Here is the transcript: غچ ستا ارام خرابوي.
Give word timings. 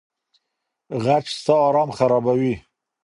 غچ 1.03 1.25
ستا 1.39 1.55
ارام 1.67 1.89
خرابوي. 1.97 2.53